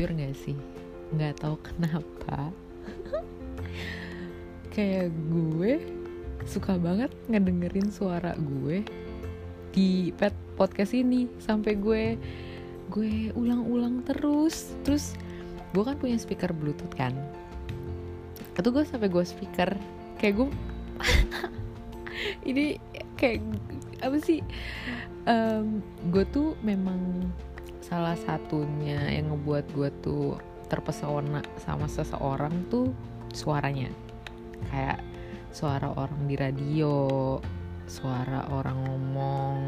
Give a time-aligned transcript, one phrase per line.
[0.00, 0.56] jujur gak sih?
[1.12, 2.48] Nggak tahu kenapa.
[4.72, 5.76] Kayak gue
[6.48, 8.80] suka banget ngedengerin suara gue
[9.76, 12.16] di pet podcast ini sampai gue
[12.88, 14.72] gue ulang-ulang terus.
[14.88, 15.12] Terus
[15.76, 17.12] gue kan punya speaker bluetooth kan?
[18.56, 19.68] Itu gue sampai gue speaker.
[20.16, 20.48] Kayak gue
[22.48, 22.80] ini
[23.20, 23.44] kayak
[24.00, 24.40] apa sih?
[25.28, 27.28] Um, gue tuh memang
[27.90, 30.38] salah satunya yang ngebuat gue tuh
[30.70, 32.94] terpesona sama seseorang tuh
[33.34, 33.90] suaranya.
[34.70, 35.02] Kayak
[35.50, 36.94] suara orang di radio
[37.90, 39.58] suara orang ngomong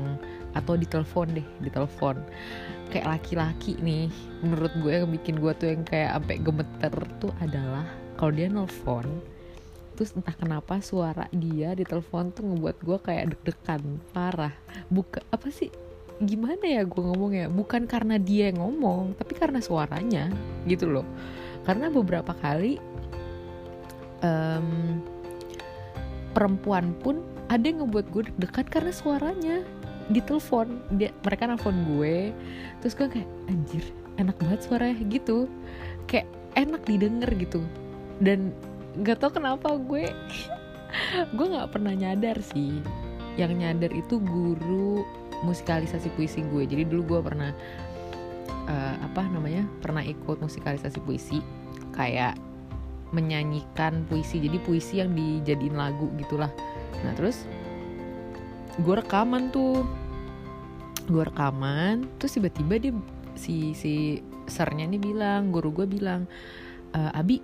[0.55, 2.23] atau di telepon deh di telepon
[2.95, 4.07] kayak laki-laki nih
[4.47, 7.83] menurut gue yang bikin gue tuh yang kayak sampai gemeter tuh adalah
[8.15, 9.11] kalau dia nelfon
[9.99, 14.55] terus entah kenapa suara dia di telepon tuh ngebuat gue kayak deg-degan parah.
[14.89, 15.69] Buka apa sih
[16.23, 20.30] gimana ya gue ngomongnya bukan karena dia yang ngomong tapi karena suaranya
[20.71, 21.07] gitu loh.
[21.66, 22.79] Karena beberapa kali
[24.23, 24.99] um,
[26.35, 29.57] perempuan pun ada yang ngebuat gue deg-degan karena suaranya
[30.11, 30.79] di telepon.
[30.95, 32.30] Dia mereka nelfon gue
[32.83, 33.85] terus gue kayak anjir
[34.18, 35.51] enak banget suaranya gitu.
[36.07, 37.63] Kayak enak didengar gitu.
[38.23, 38.55] Dan
[38.95, 40.07] nggak tau kenapa gue
[41.37, 42.79] gue nggak pernah nyadar sih.
[43.35, 46.65] Yang nyadar itu guru musikalisasi puisi gue.
[46.66, 47.51] Jadi dulu gue pernah
[48.66, 51.38] uh, apa namanya pernah ikut musikalisasi puisi
[51.95, 52.38] kayak
[53.12, 54.40] menyanyikan puisi.
[54.40, 56.51] Jadi puisi yang dijadiin lagu gitulah.
[57.04, 57.45] Nah terus
[58.80, 59.84] gue rekaman tuh.
[61.10, 62.95] Gue rekaman terus tiba-tiba dia
[63.34, 66.28] si si sernya nih bilang guru gue bilang
[66.94, 67.43] e, abi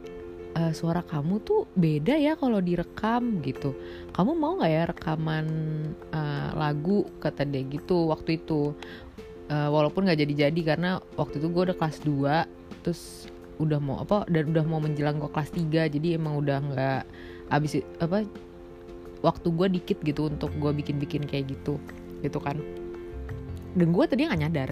[0.59, 3.73] uh, suara kamu tuh beda ya kalau direkam gitu.
[4.11, 5.47] Kamu mau nggak ya rekaman
[6.11, 8.75] uh, lagu kata dia gitu waktu itu?
[9.49, 14.29] Uh, walaupun nggak jadi-jadi karena waktu itu gue udah kelas 2 terus udah mau apa
[14.29, 17.03] dan udah mau menjelang gue kelas 3 jadi emang udah nggak
[17.49, 18.29] abis apa
[19.25, 21.81] waktu gue dikit gitu untuk gue bikin-bikin kayak gitu
[22.21, 22.61] gitu kan.
[23.73, 24.71] Dan gue tadi nggak nyadar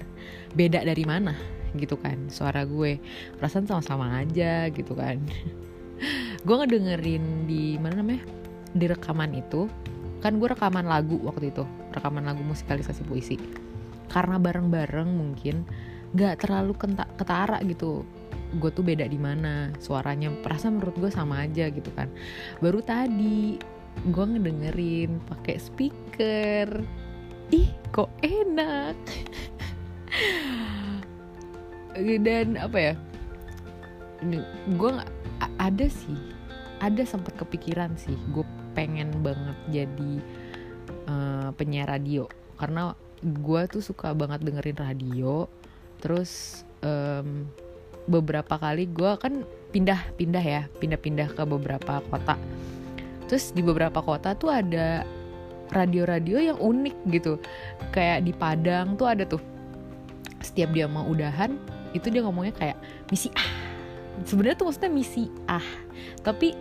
[0.52, 1.32] beda dari mana
[1.72, 3.00] gitu kan suara gue.
[3.40, 5.24] Perasaan sama-sama aja gitu kan
[6.46, 8.24] gue ngedengerin di mana namanya?
[8.76, 9.70] Di rekaman itu
[10.20, 13.36] kan gue rekaman lagu waktu itu rekaman lagu musikalisasi puisi.
[14.10, 15.66] Karena bareng-bareng mungkin
[16.14, 16.72] nggak terlalu
[17.18, 18.06] ketara gitu
[18.56, 22.06] gue tuh beda di mana suaranya perasaan menurut gue sama aja gitu kan.
[22.62, 23.58] Baru tadi
[24.06, 26.68] gue ngedengerin pakai speaker.
[27.50, 28.96] Ih kok enak.
[32.26, 32.94] Dan apa ya?
[34.76, 34.90] Gue
[35.40, 36.18] ada sih.
[36.80, 38.14] Ada sempat kepikiran sih.
[38.32, 38.44] Gue
[38.76, 40.12] pengen banget jadi
[41.08, 42.28] uh, penyiar radio.
[42.60, 42.92] Karena
[43.24, 45.48] gue tuh suka banget dengerin radio.
[46.00, 47.48] Terus um,
[48.06, 49.42] beberapa kali gue kan
[49.72, 50.62] pindah-pindah ya.
[50.78, 52.36] Pindah-pindah ke beberapa kota.
[53.26, 55.02] Terus di beberapa kota tuh ada
[55.72, 57.40] radio-radio yang unik gitu.
[57.90, 59.40] Kayak di Padang tuh ada tuh.
[60.44, 61.56] Setiap dia mau udahan
[61.96, 62.76] itu dia ngomongnya kayak
[63.08, 63.55] misi ah
[64.24, 65.64] sebenarnya tuh maksudnya misi ah.
[66.24, 66.56] Tapi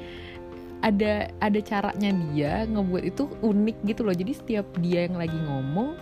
[0.84, 4.16] ada ada caranya dia ngebuat itu unik gitu loh.
[4.16, 5.96] Jadi setiap dia yang lagi ngomong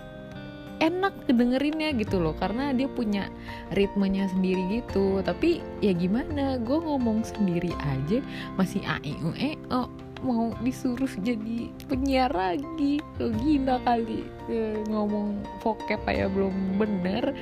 [0.84, 2.36] enak kedengerinnya gitu loh.
[2.36, 3.30] Karena dia punya
[3.72, 5.22] ritmenya sendiri gitu.
[5.24, 8.20] Tapi ya gimana gue ngomong sendiri aja
[8.60, 9.88] masih a i u e o
[10.24, 13.00] mau disuruh jadi penyiar lagi.
[13.20, 17.36] Gila kali e, ngomong vocab kayak belum bener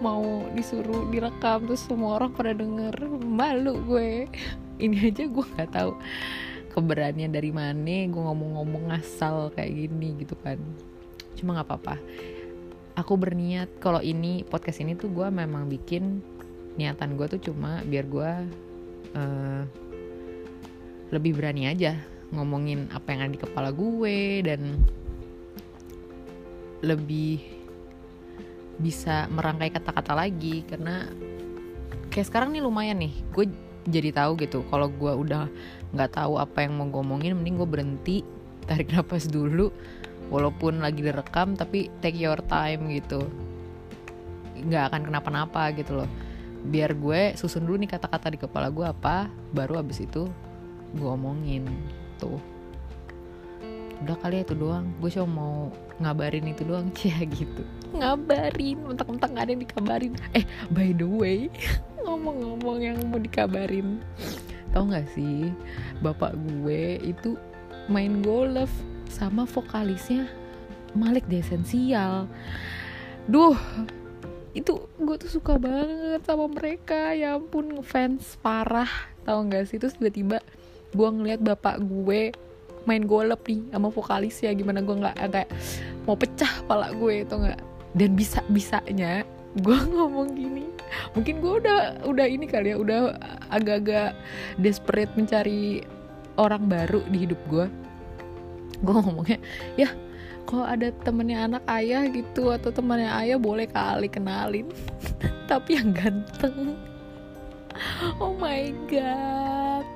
[0.00, 4.26] mau disuruh direkam terus semua orang pada denger malu gue.
[4.84, 5.92] Ini aja gue nggak tahu
[6.72, 10.56] keberanian dari mana gue ngomong-ngomong ngasal kayak gini gitu kan.
[11.36, 11.96] Cuma nggak apa-apa.
[12.98, 16.20] Aku berniat kalau ini podcast ini tuh gue memang bikin
[16.76, 18.32] niatan gue tuh cuma biar gue
[19.16, 19.62] uh,
[21.10, 21.98] lebih berani aja
[22.30, 24.78] ngomongin apa yang ada di kepala gue dan
[26.80, 27.59] lebih
[28.80, 31.04] bisa merangkai kata-kata lagi karena
[32.08, 33.12] kayak sekarang nih lumayan nih.
[33.30, 33.46] Gue
[33.86, 35.46] jadi tahu gitu kalau gue udah
[35.92, 38.16] nggak tahu apa yang mau gue ngomongin mending gue berhenti
[38.64, 39.68] tarik nafas dulu
[40.32, 43.28] walaupun lagi direkam tapi take your time gitu.
[44.56, 46.10] Nggak akan kenapa-napa gitu loh.
[46.60, 50.28] Biar gue susun dulu nih kata-kata di kepala gue apa baru abis itu
[50.96, 51.64] gue omongin
[52.18, 52.59] tuh
[54.04, 54.86] udah kali ya itu doang.
[54.98, 55.54] Gue cuma mau
[56.00, 57.62] ngabarin itu doang cia gitu.
[57.96, 60.12] Ngabarin mentang-mentang gak ada yang dikabarin.
[60.36, 61.52] Eh by the way
[62.04, 64.00] ngomong-ngomong yang mau dikabarin.
[64.70, 65.50] tau gak sih
[65.98, 67.34] bapak gue itu
[67.90, 68.70] main golf
[69.10, 70.30] sama vokalisnya
[70.94, 72.30] Malik The Essential
[73.26, 73.58] duh
[74.50, 77.14] itu gue tuh suka banget sama mereka.
[77.14, 78.90] Ya ampun fans parah.
[79.22, 79.78] Tau gak sih?
[79.78, 80.42] Terus tiba-tiba
[80.90, 82.34] gue ngeliat bapak gue
[82.88, 85.50] main golep nih sama vokalis ya gimana gue nggak kayak
[86.08, 87.60] mau pecah pala gue itu nggak?
[87.90, 89.26] Dan bisa bisanya
[89.58, 90.66] gue ngomong gini
[91.14, 93.14] mungkin gue udah udah ini kali ya udah
[93.50, 94.14] agak-agak
[94.58, 95.86] desperate mencari
[96.38, 97.66] orang baru di hidup gue
[98.82, 99.38] gue ngomongnya
[99.78, 99.90] ya
[100.50, 104.66] kalau ada temennya anak ayah gitu atau temennya ayah boleh kali kenalin.
[105.50, 106.74] Tapi yang ganteng.
[108.18, 109.29] Oh my god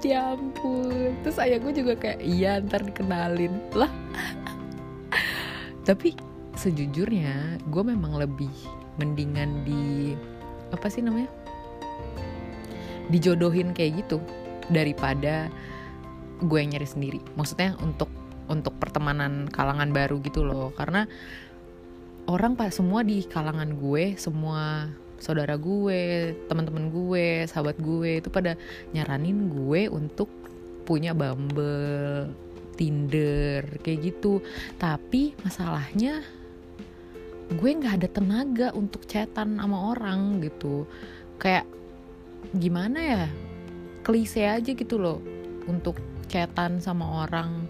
[0.04, 1.16] ya ampun.
[1.24, 3.56] Terus ayah gue juga kayak iya ntar dikenalin.
[3.72, 3.90] Lah.
[5.88, 6.14] Tapi
[6.54, 8.52] sejujurnya gue memang lebih
[9.00, 10.14] mendingan di
[10.70, 11.28] apa sih namanya
[13.12, 14.22] dijodohin kayak gitu
[14.72, 15.52] daripada
[16.40, 17.20] gue yang nyari sendiri.
[17.36, 18.08] Maksudnya untuk
[18.48, 20.72] untuk pertemanan kalangan baru gitu loh.
[20.76, 21.08] Karena
[22.28, 24.88] orang pak semua di kalangan gue semua
[25.18, 28.58] saudara gue teman-teman gue sahabat gue itu pada
[28.92, 30.28] nyaranin gue untuk
[30.84, 32.30] punya Bumble
[32.74, 34.42] Tinder kayak gitu.
[34.76, 36.20] Tapi masalahnya
[37.54, 40.84] gue nggak ada tenaga untuk chatan sama orang gitu.
[41.38, 41.66] Kayak
[42.54, 43.24] gimana ya?
[44.04, 45.24] Klise aja gitu loh
[45.64, 45.96] untuk
[46.28, 47.64] chatan sama orang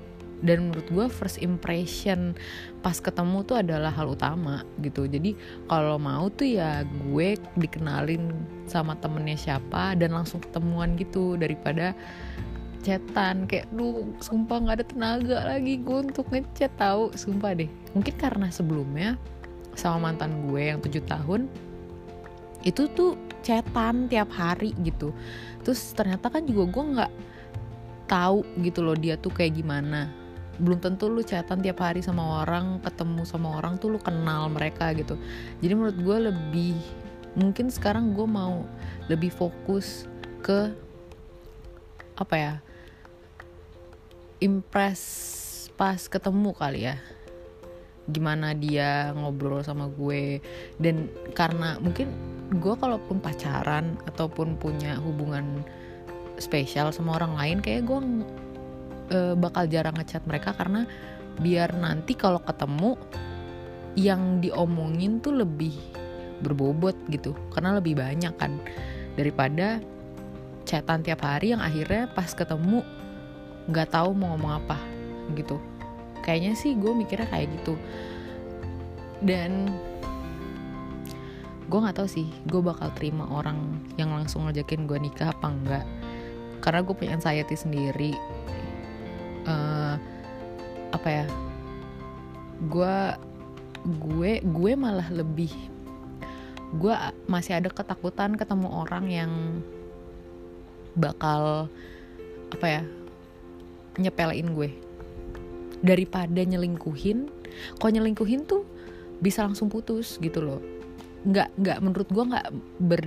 [0.45, 2.37] dan menurut gue first impression
[2.85, 5.09] pas ketemu tuh adalah hal utama gitu.
[5.09, 5.33] Jadi
[5.67, 8.31] kalau mau tuh ya gue dikenalin
[8.69, 11.97] sama temennya siapa dan langsung ketemuan gitu daripada
[12.85, 13.49] chatan.
[13.49, 16.77] Kayak lu sumpah nggak ada tenaga lagi gue untuk ngechat.
[16.77, 17.73] Tahu sumpah deh.
[17.97, 19.17] Mungkin karena sebelumnya
[19.75, 21.49] sama mantan gue yang tujuh tahun
[22.69, 25.17] itu tuh chatan tiap hari gitu.
[25.65, 27.13] Terus ternyata kan juga gue nggak
[28.05, 30.24] tahu gitu loh dia tuh kayak gimana
[30.61, 34.95] belum tentu lu chatan tiap hari sama orang ketemu sama orang tuh lu kenal mereka
[34.95, 35.19] gitu.
[35.59, 36.77] Jadi menurut gue lebih
[37.35, 38.63] mungkin sekarang gue mau
[39.11, 40.07] lebih fokus
[40.45, 40.71] ke
[42.15, 42.55] apa ya
[44.39, 45.03] impress
[45.75, 46.97] pas ketemu kali ya.
[48.07, 50.39] Gimana dia ngobrol sama gue.
[50.79, 52.13] Dan karena mungkin
[52.53, 55.65] gue kalaupun pacaran ataupun punya hubungan
[56.39, 57.99] spesial sama orang lain kayak gue
[59.13, 60.87] uh, bakal jarang ngechat mereka karena
[61.41, 62.95] biar nanti kalau ketemu
[63.99, 65.75] yang diomongin tuh lebih
[66.43, 67.35] berbobot gitu.
[67.51, 68.59] Karena lebih banyak kan.
[69.15, 69.79] Daripada
[70.65, 72.83] chatan tiap hari yang akhirnya pas ketemu
[73.71, 74.79] nggak tahu mau ngomong apa
[75.39, 75.59] gitu.
[76.25, 77.75] Kayaknya sih gue mikirnya kayak gitu.
[79.25, 79.71] Dan
[81.65, 83.57] gue nggak tahu sih gue bakal terima orang
[83.97, 85.85] yang langsung ngajakin gue nikah apa enggak
[86.61, 88.13] karena gue punya anxiety sendiri
[89.49, 89.95] uh,
[90.93, 91.27] apa ya?
[92.69, 92.97] Gue
[93.85, 95.53] gue gue malah lebih
[96.75, 96.95] gue
[97.29, 99.33] masih ada ketakutan ketemu orang yang
[100.97, 101.69] bakal
[102.51, 102.83] apa ya
[104.01, 104.71] nyepelein gue.
[105.85, 107.29] Daripada nyelingkuhin
[107.79, 108.67] kok nyelingkuhin tuh
[109.23, 110.61] bisa langsung putus gitu loh.
[111.29, 112.49] Nggak nggak menurut gue nggak
[112.81, 113.03] ber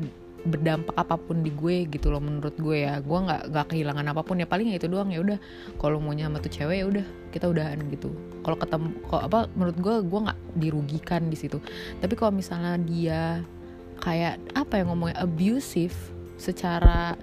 [0.46, 3.02] berdampak apa pun di gue gitu loh menurut gue ya.
[3.02, 5.10] Gue nggak nggak kehilangan apa pun ya paling ya itu doang.
[5.10, 5.38] Ya udah
[5.82, 8.14] kalau maunya sama tuh cewek ya udah kita udahan gitu.
[8.46, 11.58] Kalau ketemu kok apa menurut gue gue nggak dirugikan di situ.
[12.04, 13.22] Tapi kalau misalnya dia
[14.02, 15.96] kayak apa yang ngomongnya abusive
[16.38, 17.18] secara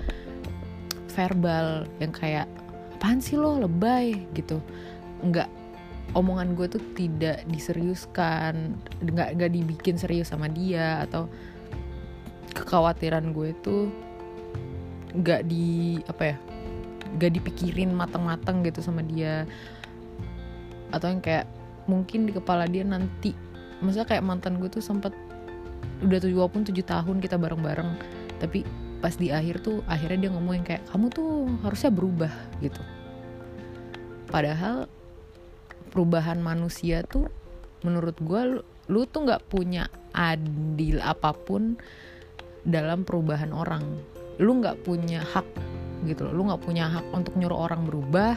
[1.15, 2.51] verbal yang kayak
[2.99, 4.27] apaan sih lo lebay?
[4.35, 4.59] gitu.
[5.23, 5.47] Nggak
[6.13, 11.27] omongan gue tuh tidak diseriuskan nggak nggak dibikin serius sama dia atau
[12.55, 13.91] kekhawatiran gue tuh
[15.21, 16.37] gak di apa ya
[17.19, 19.47] gak dipikirin matang-matang gitu sama dia.
[20.91, 21.47] Atau yang kayak
[21.91, 23.37] mungkin di kepala dia nanti
[23.85, 25.13] maksudnya kayak mantan gue tuh sempet
[26.01, 27.91] udah tujuh walaupun tujuh tahun kita bareng-bareng
[28.41, 28.65] tapi
[29.05, 32.33] pas di akhir tuh akhirnya dia ngomongin kayak kamu tuh harusnya berubah
[32.65, 32.81] gitu.
[34.33, 34.89] Padahal
[35.93, 37.29] perubahan manusia tuh
[37.85, 41.77] menurut gue lu, lu tuh nggak punya adil apa pun
[42.65, 43.85] dalam perubahan orang.
[44.41, 45.47] Lu nggak punya hak
[46.09, 46.33] gitu loh.
[46.35, 48.35] Lu nggak punya hak untuk nyuruh orang berubah.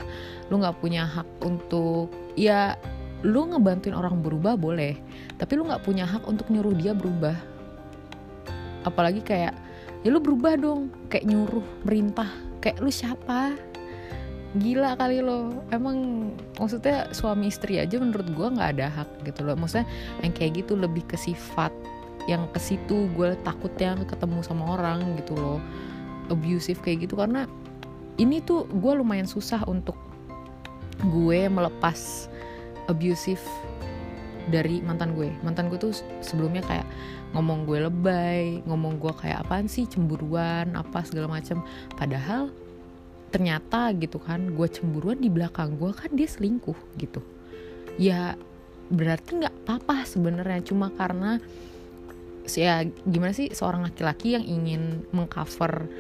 [0.52, 2.76] Lu nggak punya hak untuk ya
[3.26, 4.96] lu ngebantuin orang berubah boleh.
[5.40, 7.36] Tapi lu nggak punya hak untuk nyuruh dia berubah.
[8.86, 9.56] Apalagi kayak
[10.06, 10.94] ya lu berubah dong.
[11.10, 12.30] Kayak nyuruh merintah.
[12.62, 13.56] Kayak lu siapa?
[14.58, 15.66] Gila kali lo.
[15.74, 19.58] Emang maksudnya suami istri aja menurut gue nggak ada hak gitu loh.
[19.58, 19.88] Maksudnya
[20.24, 21.74] yang kayak gitu lebih ke sifat
[22.28, 25.60] yang ke situ gue takutnya ketemu sama orang gitu loh.
[26.28, 27.48] Abusive kayak gitu karena
[28.20, 29.96] ini tuh gue lumayan susah untuk
[31.08, 32.28] gue melepas
[32.92, 33.42] abusive
[34.52, 35.32] dari mantan gue.
[35.42, 36.88] Mantan gue tuh sebelumnya kayak
[37.36, 41.60] ngomong gue lebay ngomong gue kayak apaan sih cemburuan apa segala macam
[42.00, 42.48] padahal
[43.36, 47.20] ternyata gitu kan gue cemburuan di belakang gue kan dia selingkuh gitu.
[48.00, 48.40] Ya
[48.88, 51.44] berarti nggak apa-apa sebenarnya cuma karena
[52.56, 55.92] ya gimana sih seorang laki-laki yang ingin mengcover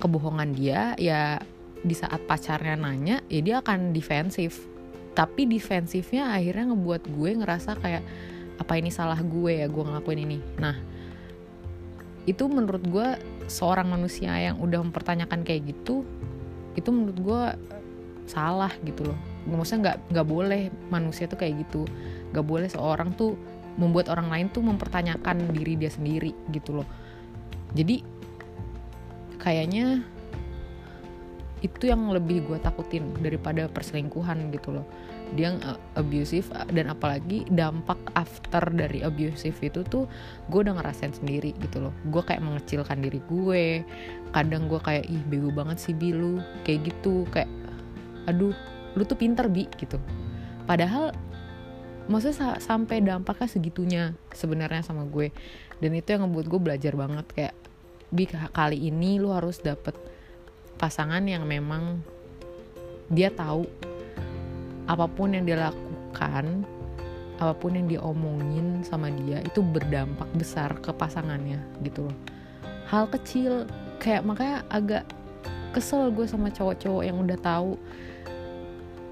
[0.00, 1.40] kebohongan dia ya
[1.84, 4.64] di saat pacarnya nanya ya dia akan defensif.
[5.14, 8.02] Tapi defensifnya akhirnya ngebuat gue ngerasa kayak
[8.58, 10.38] apa ini salah gue ya gue ngelakuin ini.
[10.58, 10.76] Nah
[12.24, 13.08] itu menurut gue
[13.46, 16.08] seorang manusia yang udah mempertanyakan kayak gitu
[16.74, 17.42] itu menurut gue
[18.24, 19.18] salah gitu loh.
[19.44, 21.84] Maksudnya nggak nggak boleh manusia tuh kayak gitu.
[22.32, 23.36] Nggak boleh seorang tuh
[23.74, 26.88] membuat orang lain tuh mempertanyakan diri dia sendiri gitu loh.
[27.74, 28.02] Jadi
[29.42, 30.00] kayaknya
[31.64, 34.86] itu yang lebih gue takutin daripada perselingkuhan gitu loh.
[35.32, 40.04] Dia uh, abusive dan apalagi dampak after dari abusive itu tuh
[40.52, 41.94] gue udah ngerasain sendiri gitu loh.
[42.12, 43.80] Gue kayak mengecilkan diri gue
[44.36, 46.36] kadang gue kayak ih bego banget sih bi lu.
[46.68, 47.48] Kayak gitu kayak
[48.28, 48.52] aduh
[48.92, 49.96] lu tuh pinter bi gitu.
[50.68, 51.16] Padahal
[52.06, 55.32] maksudnya sa sampai dampaknya segitunya sebenarnya sama gue.
[55.80, 57.54] Dan itu yang ngebuat gue belajar banget kayak
[58.14, 59.96] bi kali ini lu harus dapet
[60.78, 61.98] pasangan yang memang
[63.10, 63.66] dia tahu
[64.86, 66.62] apa pun yang dia lakukan
[67.42, 72.16] apa pun yang dia omongin sama dia itu berdampak besar ke pasangannya gitu loh.
[72.86, 73.66] Hal kecil
[73.98, 75.04] kayak makanya agak
[75.74, 77.74] kesel gue sama cowok-cowok yang udah tahu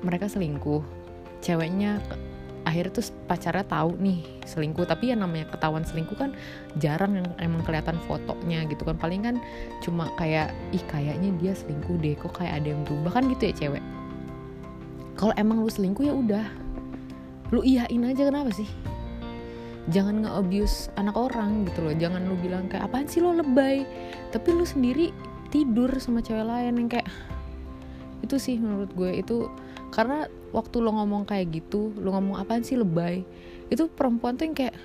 [0.07, 0.83] mereka selingkuh.
[1.43, 1.99] Ceweknya
[2.63, 4.87] akhirnya tuh pacarnya tahu nih selingkuh.
[4.87, 6.31] Tapi yang namanya ketahuan selingkuh kan
[6.79, 8.97] jarang yang emang kelihatan fotonya gitu kan.
[8.99, 9.37] Paling kan
[9.83, 13.19] cuma kayak ih kayaknya dia selingkuh deh kok kayak ada yang berubah?
[13.19, 13.85] Kan gitu ya cewek?
[15.19, 16.47] Kalau emang lu selingkuh ya udah.
[17.53, 18.69] Lu iyain aja kenapa sih?
[19.91, 21.95] Jangan nge-abuse anak orang gitu loh.
[21.99, 23.83] Jangan lu bilang kayak apaan sih lo lebay?
[24.31, 25.11] Tapi lu sendiri
[25.53, 27.11] tidur sama cewek lain yang kayak
[28.25, 29.51] itu sih menurut gue itu
[29.93, 33.23] karena waktu lo ngomong kayak gitu lo ngomong apaan sih lebay
[33.69, 34.77] itu perempuan tuh yang kayak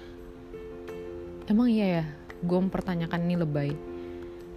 [1.48, 2.06] emang iya ya
[2.44, 3.72] gue mempertanyakan ini lebay.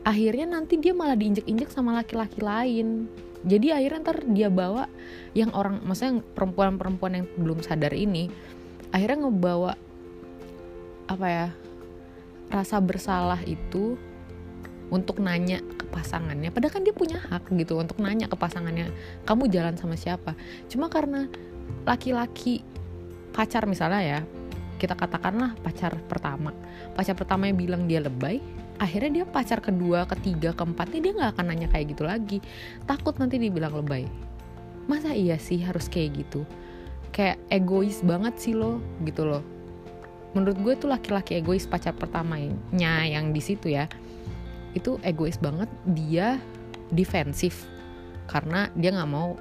[0.05, 3.09] Akhirnya nanti dia malah diinjek-injek sama laki-laki lain.
[3.41, 4.85] Jadi akhirnya ntar dia bawa
[5.33, 8.29] yang orang maksudnya perempuan-perempuan yang belum sadar ini
[8.93, 9.73] akhirnya ngebawa
[11.09, 11.49] apa ya
[12.53, 13.97] rasa bersalah itu
[14.91, 16.51] untuk nanya ke pasangannya.
[16.51, 18.91] Padahal kan dia punya hak gitu untuk nanya ke pasangannya
[19.25, 20.35] kamu jalan sama siapa?
[20.67, 21.31] Cuma karena
[21.87, 22.67] laki-laki
[23.31, 24.21] pacar misalnya ya
[24.83, 26.51] kita katakanlah pacar pertama.
[26.99, 28.43] Pacar pertama yang bilang dia lebay
[28.81, 32.39] akhirnya dia pacar kedua ketiga keempatnya dia nggak akan nanya kayak gitu lagi.
[32.85, 34.05] Takut nanti dibilang lebay.
[34.91, 36.43] Masa iya sih harus kayak gitu?
[37.15, 39.61] Kayak egois banget sih lo gitu loh
[40.35, 42.55] menurut gue tuh laki-laki egois pacar pertamanya
[43.03, 43.91] yang di situ ya
[44.77, 46.39] itu egois banget dia
[46.91, 47.67] defensif.
[48.31, 49.35] Karena dia nggak mau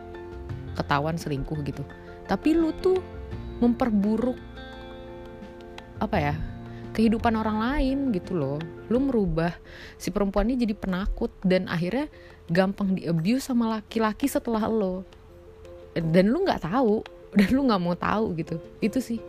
[0.74, 1.86] ketahuan selingkuh gitu.
[2.26, 2.98] Tapi lu tuh
[3.60, 4.38] memperburuk
[6.00, 6.36] apa ya
[6.96, 8.60] kehidupan orang lain gitu loh.
[8.90, 9.54] Lu merubah
[10.00, 12.10] si perempuan ini jadi penakut dan akhirnya
[12.50, 15.06] gampang di abuse sama laki-laki setelah lo.
[15.94, 17.06] Dan lu nggak tahu
[17.38, 18.58] dan lu nggak mau tahu gitu.
[18.82, 19.22] Itu sih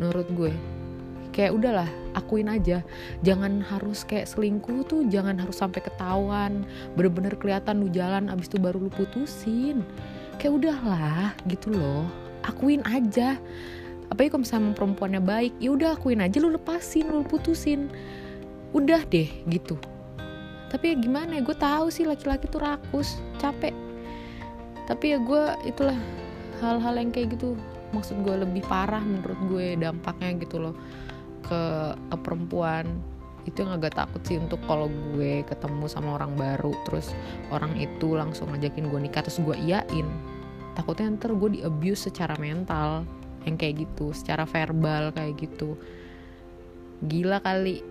[0.00, 0.52] menurut gue
[1.32, 2.84] kayak udahlah akuin aja.
[3.24, 6.62] Jangan harus kayak selingkuh tuh jangan harus sampai ketahuan
[6.94, 9.80] bener-bener kelihatan lu jalan abis itu baru lu putusin.
[10.36, 12.04] Kayak udahlah gitu loh.
[12.44, 13.40] Akuin aja.
[14.12, 17.88] Apalagi kalau misalnya perempuannya baik ya udah akuin aja lu lepasin lu putusin.
[18.76, 19.80] Udah deh gitu.
[20.68, 23.72] Tapi ya gimana ya gue tahu sih laki-laki tuh rakus capek.
[24.88, 25.96] Tapi ya gue itulah
[26.60, 27.56] hal-hal yang kayak gitu
[27.92, 30.74] maksud gue lebih parah menurut gue dampaknya gitu loh
[31.44, 31.62] ke
[31.96, 32.86] ke perempuan.
[33.42, 37.10] Itu yang agak takut sih untuk kalau gue ketemu sama orang baru terus
[37.50, 40.06] orang itu langsung ngajakin gue nikah terus gue iyain.
[40.78, 43.02] Takutnya ntar gue di abuse secara mental
[43.42, 45.74] yang kayak gitu secara verbal kayak gitu.
[47.02, 47.82] Gila kali.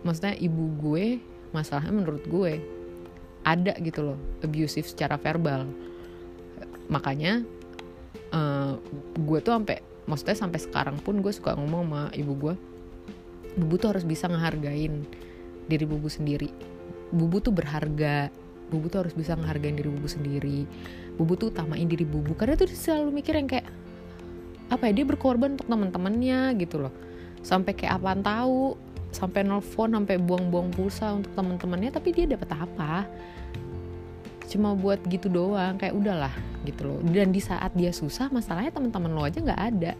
[0.00, 1.20] Maksudnya ibu gue
[1.52, 2.52] masalahnya menurut gue
[3.44, 5.68] ada gitu loh abusive secara verbal.
[6.88, 7.44] Makanya
[8.32, 8.74] uh,
[9.14, 12.54] gue tuh sampai maksudnya sampai sekarang pun gue suka ngomong sama ibu gue
[13.56, 15.06] bubu tuh harus bisa ngehargain
[15.66, 16.50] diri bubu sendiri.
[17.10, 18.30] Bubu tuh berharga.
[18.70, 20.66] Bubu tuh harus bisa ngehargain diri bubu sendiri.
[21.18, 22.34] Bubu tuh utamain diri bubu.
[22.38, 23.66] Karena tuh selalu mikir yang kayak
[24.70, 26.94] apa ya dia berkorban untuk teman-temannya gitu loh.
[27.42, 28.78] Sampai kayak apaan tahu
[29.10, 33.10] sampai nelfon sampai buang-buang pulsa untuk teman-temannya tapi dia dapat apa
[34.50, 36.34] cuma buat gitu doang kayak udahlah
[36.66, 36.98] gitu loh.
[37.06, 39.92] Dan di saat dia susah masalahnya teman-teman lo aja nggak ada.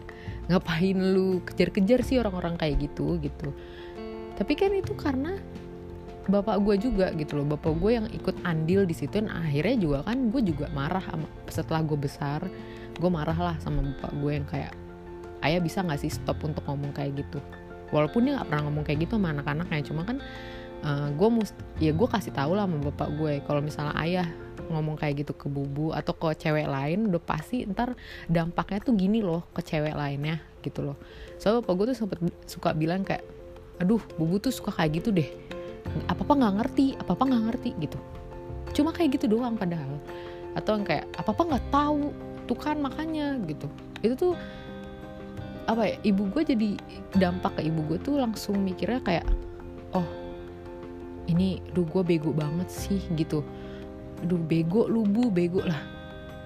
[0.51, 3.55] Ngapain lu kejar-kejar sih orang-orang kayak gitu gitu.
[4.35, 5.39] Tapi kan itu karena
[6.27, 7.55] bapak gue juga gitu loh.
[7.55, 11.27] Bapak gue yang ikut andil di situ dan akhirnya juga kan gue juga marah sama,
[11.47, 12.43] setelah gue besar
[12.91, 14.75] gue marah lah sama bapak gue yang kayak
[15.41, 17.39] ayah bisa nggak sih stop untuk ngomong kayak gitu?
[17.89, 20.21] Walaupun dia nggak pernah ngomong kayak gitu sama anak-anaknya cuma kan
[20.85, 24.27] uh, gue must ya gue kasih tahu lah sama bapak gue kalau misalnya ayah
[24.71, 27.93] ngomong kayak gitu ke bubu atau ke cewek lain udah pasti ntar
[28.31, 30.97] dampaknya tuh gini loh ke cewek lainnya gitu loh.
[31.37, 33.25] So bapak gue tuh sempet suka bilang kayak
[33.81, 35.27] aduh bubu tuh suka kayak gitu deh.
[36.07, 37.97] Apa apa nggak ngerti apa apa nggak ngerti gitu.
[38.71, 39.99] Cuma kayak gitu doang padahal.
[40.55, 42.03] Atau yang kayak apa apa nggak tahu
[42.47, 43.67] tuh kan makanya gitu.
[43.99, 44.33] Itu tuh
[45.69, 46.69] apa ya ibu gue jadi
[47.15, 49.25] dampak ke ibu gue tuh langsung mikirnya kayak
[49.93, 50.03] oh
[51.31, 53.41] ini duh gue bego banget sih gitu.
[54.27, 55.79] Duh bego lu bu bego lah.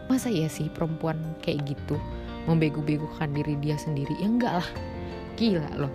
[0.06, 1.98] Masa ya sih perempuan kayak gitu
[2.46, 4.13] membego-begokan diri dia sendiri?
[4.22, 4.70] Ya enggak lah.
[5.36, 5.94] Gila loh.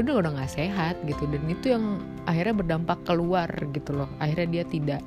[0.00, 4.08] Udah udah nggak sehat gitu dan itu yang akhirnya berdampak keluar gitu loh.
[4.16, 5.02] Akhirnya dia tidak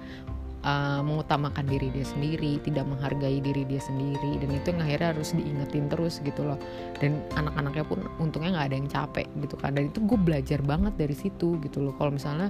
[0.63, 5.30] uh, mengutamakan diri dia sendiri tidak menghargai diri dia sendiri dan itu yang akhirnya harus
[5.36, 6.60] diingetin terus gitu loh.
[6.98, 9.75] Dan anak-anaknya pun untungnya nggak ada yang capek gitu kan.
[9.75, 11.94] Dan itu gue belajar banget dari situ gitu loh.
[12.00, 12.50] Kalau misalnya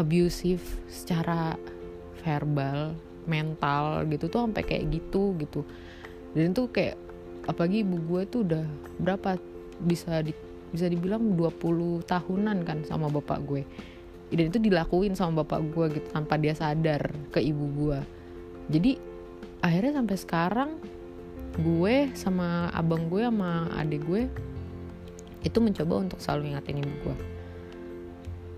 [0.00, 1.60] abusive secara
[2.24, 2.96] verbal
[3.28, 5.60] mental gitu tuh sampai kayak gitu gitu.
[6.32, 6.96] Dan itu kayak
[7.44, 8.64] apalagi ibu gue tuh udah
[8.96, 9.36] berapa
[9.84, 10.32] bisa di
[10.70, 13.62] bisa dibilang 20 tahunan kan sama bapak gue.
[14.30, 17.98] Dan itu dilakuin sama bapak gue gitu tanpa dia sadar ke ibu gue.
[18.70, 18.94] Jadi
[19.60, 20.70] akhirnya sampai sekarang
[21.58, 24.30] gue sama abang gue sama adik gue
[25.42, 27.16] itu mencoba untuk selalu ingatin ibu gue.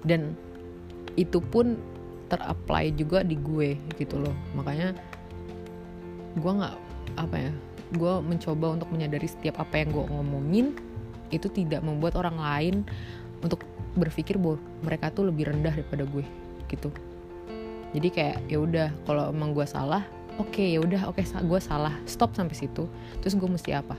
[0.04, 0.36] Dan
[1.16, 1.78] itu pun
[2.32, 4.34] terapply juga di gue gitu loh.
[4.56, 4.96] Makanya
[6.36, 6.76] gue nggak
[7.20, 7.52] apa ya
[7.92, 10.66] gue mencoba untuk menyadari setiap apa yang gue ngomongin
[11.28, 12.76] itu tidak membuat orang lain
[13.44, 13.60] untuk
[13.92, 16.24] berpikir bahwa mereka tuh lebih rendah daripada gue
[16.72, 16.88] gitu.
[17.92, 20.08] Jadi kayak ya udah kalau emang gue salah
[20.40, 22.88] oke okay, ya udah oke okay, gue salah stop sampai situ.
[23.20, 23.92] Terus gue mesti apa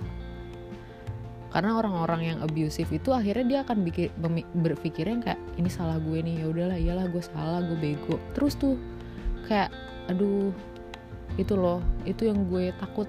[1.54, 4.10] karena orang-orang yang abusive itu akhirnya dia akan bikin
[4.58, 8.18] berpikirnya kayak ini salah gue nih ya udahlah iyalah gue salah gue bego.
[8.34, 8.74] Terus tuh
[9.46, 9.70] kayak
[10.10, 10.50] aduh
[11.38, 11.78] itu loh
[12.10, 13.06] itu yang gue takut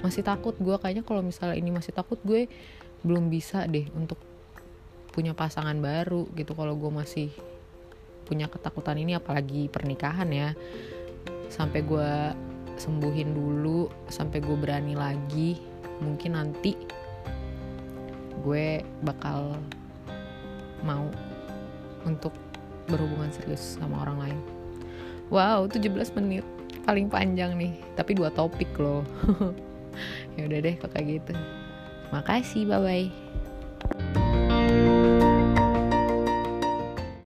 [0.00, 0.72] masih takut gue.
[0.80, 2.48] Kayaknya kalau misalnya ini masih takut gue
[3.04, 4.16] belum bisa deh untuk
[5.12, 7.28] punya pasangan baru gitu kalau gue masih
[8.24, 10.56] punya ketakutan ini apalagi pernikahan ya.
[11.52, 12.32] Sampai gue
[12.80, 15.60] sembuhin dulu sampai gue berani lagi
[16.00, 17.04] mungkin nanti
[18.44, 19.56] gue bakal
[20.84, 21.08] mau
[22.04, 22.32] untuk
[22.86, 24.38] berhubungan serius sama orang lain.
[25.32, 25.90] Wow, 17
[26.22, 26.46] menit
[26.86, 29.02] paling panjang nih, tapi dua topik loh.
[30.38, 31.34] ya udah deh kok kayak gitu.
[32.14, 33.10] Makasih, bye bye.